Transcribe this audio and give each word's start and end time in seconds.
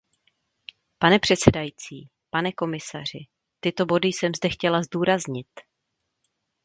Pane 0.97 1.19
předsedající, 1.19 2.09
pane 2.29 2.51
komisaři, 2.51 3.27
tyto 3.59 3.85
body 3.85 4.07
jsem 4.07 4.31
zde 4.35 4.49
chtěla 4.49 4.81
zdůraznit. 4.83 5.47